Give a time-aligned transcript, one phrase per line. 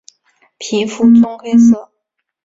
[0.57, 1.91] 皮肤棕黑色。